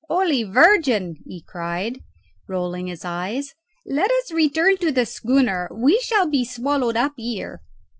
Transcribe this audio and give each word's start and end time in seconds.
"Holy 0.09 0.41
Virgin!" 0.41 1.15
he 1.27 1.43
cried, 1.47 1.99
rolling 2.47 2.87
his 2.87 3.05
eyes. 3.05 3.53
"Let 3.85 4.09
us 4.09 4.31
return 4.31 4.77
to 4.77 4.91
the 4.91 5.05
schooner. 5.05 5.69
We 5.71 5.99
shall 5.99 6.27
be 6.27 6.43
swallowed 6.43 6.97
up 6.97 7.13
here." 7.17 7.61